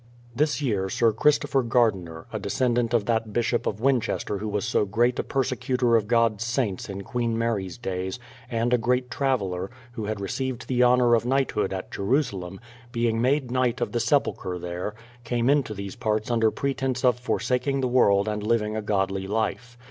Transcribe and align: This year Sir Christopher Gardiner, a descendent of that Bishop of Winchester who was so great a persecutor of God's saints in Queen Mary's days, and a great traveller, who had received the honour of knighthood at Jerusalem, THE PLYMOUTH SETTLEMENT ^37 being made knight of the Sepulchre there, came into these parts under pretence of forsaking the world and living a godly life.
This 0.35 0.63
year 0.63 0.89
Sir 0.89 1.11
Christopher 1.13 1.61
Gardiner, 1.61 2.25
a 2.33 2.39
descendent 2.39 2.91
of 2.91 3.05
that 3.05 3.31
Bishop 3.31 3.67
of 3.67 3.79
Winchester 3.81 4.39
who 4.39 4.47
was 4.49 4.65
so 4.65 4.83
great 4.83 5.19
a 5.19 5.23
persecutor 5.23 5.95
of 5.95 6.07
God's 6.07 6.43
saints 6.43 6.89
in 6.89 7.03
Queen 7.03 7.37
Mary's 7.37 7.77
days, 7.77 8.17
and 8.49 8.73
a 8.73 8.79
great 8.79 9.11
traveller, 9.11 9.69
who 9.91 10.05
had 10.05 10.19
received 10.19 10.67
the 10.67 10.83
honour 10.83 11.13
of 11.13 11.27
knighthood 11.27 11.71
at 11.71 11.91
Jerusalem, 11.91 12.59
THE 12.93 13.03
PLYMOUTH 13.03 13.13
SETTLEMENT 13.13 13.19
^37 13.19 13.19
being 13.19 13.21
made 13.21 13.51
knight 13.51 13.79
of 13.81 13.91
the 13.91 13.99
Sepulchre 13.99 14.57
there, 14.57 14.95
came 15.23 15.51
into 15.51 15.75
these 15.75 15.95
parts 15.95 16.31
under 16.31 16.49
pretence 16.49 17.05
of 17.05 17.19
forsaking 17.19 17.81
the 17.81 17.87
world 17.87 18.27
and 18.27 18.41
living 18.41 18.75
a 18.75 18.81
godly 18.81 19.27
life. 19.27 19.77